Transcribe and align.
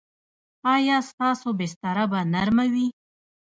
ایا 0.73 0.97
ستاسو 1.09 1.47
بستره 1.59 2.05
به 2.11 2.19
نرمه 2.33 2.65
وي؟ 2.73 2.87